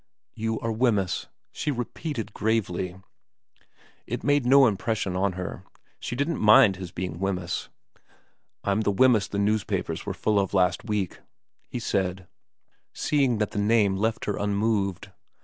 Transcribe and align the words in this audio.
'You 0.43 0.59
are 0.61 0.71
Wemyss,' 0.71 1.27
she 1.51 1.69
repeated 1.69 2.33
gravely. 2.33 2.95
It 4.07 4.23
made 4.23 4.47
no 4.47 4.65
impression 4.65 5.15
on 5.15 5.33
her. 5.33 5.63
She 5.99 6.15
didn't 6.15 6.39
mind 6.39 6.77
his 6.77 6.89
being 6.91 7.19
Wemyss. 7.19 7.69
14 7.93 8.01
VERA 8.01 8.01
n' 8.01 8.01
I'm 8.71 8.81
the 8.81 8.89
Wemyss 8.91 9.27
the 9.27 9.37
newspapers 9.37 10.03
were 10.03 10.15
full 10.15 10.39
of 10.39 10.55
last 10.55 10.85
week,' 10.85 11.19
he 11.69 11.77
said, 11.77 12.25
seeing 12.95 13.37
that 13.37 13.51
the 13.51 13.59
name 13.59 13.95
left 13.95 14.25
her 14.25 14.37
unmoved. 14.37 15.11